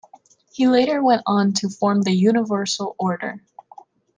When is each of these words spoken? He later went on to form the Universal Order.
He 0.51 0.65
later 0.67 1.03
went 1.03 1.21
on 1.27 1.53
to 1.53 1.69
form 1.69 2.01
the 2.01 2.11
Universal 2.15 2.95
Order. 2.97 3.39